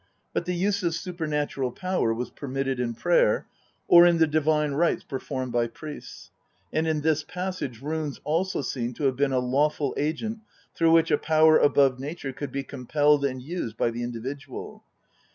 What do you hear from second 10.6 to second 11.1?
through